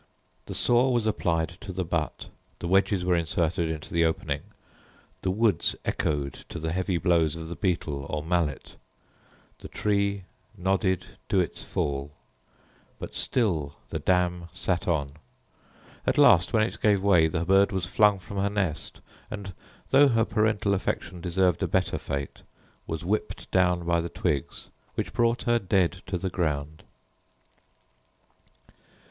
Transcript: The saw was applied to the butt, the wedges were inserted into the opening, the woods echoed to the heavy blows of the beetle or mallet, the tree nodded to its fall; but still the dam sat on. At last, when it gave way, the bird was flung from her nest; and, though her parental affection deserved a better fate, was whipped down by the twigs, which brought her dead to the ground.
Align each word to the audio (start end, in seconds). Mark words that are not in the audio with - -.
The 0.47 0.55
saw 0.55 0.89
was 0.89 1.05
applied 1.05 1.49
to 1.61 1.71
the 1.71 1.85
butt, 1.85 2.29
the 2.57 2.67
wedges 2.67 3.05
were 3.05 3.15
inserted 3.15 3.69
into 3.69 3.93
the 3.93 4.03
opening, 4.03 4.41
the 5.21 5.29
woods 5.29 5.75
echoed 5.85 6.33
to 6.49 6.57
the 6.57 6.71
heavy 6.71 6.97
blows 6.97 7.35
of 7.35 7.49
the 7.49 7.55
beetle 7.55 8.07
or 8.09 8.23
mallet, 8.23 8.77
the 9.59 9.67
tree 9.67 10.23
nodded 10.57 11.05
to 11.29 11.39
its 11.39 11.61
fall; 11.61 12.09
but 12.97 13.13
still 13.13 13.75
the 13.89 13.99
dam 13.99 14.49
sat 14.53 14.87
on. 14.87 15.17
At 16.07 16.17
last, 16.17 16.51
when 16.51 16.63
it 16.63 16.81
gave 16.81 17.03
way, 17.03 17.27
the 17.27 17.45
bird 17.45 17.71
was 17.71 17.85
flung 17.85 18.17
from 18.17 18.37
her 18.37 18.49
nest; 18.49 19.01
and, 19.29 19.53
though 19.91 20.07
her 20.07 20.25
parental 20.25 20.73
affection 20.73 21.21
deserved 21.21 21.61
a 21.61 21.67
better 21.67 21.99
fate, 21.99 22.41
was 22.87 23.05
whipped 23.05 23.51
down 23.51 23.85
by 23.85 24.01
the 24.01 24.09
twigs, 24.09 24.71
which 24.95 25.13
brought 25.13 25.43
her 25.43 25.59
dead 25.59 26.01
to 26.07 26.17
the 26.17 26.31
ground. 26.31 26.81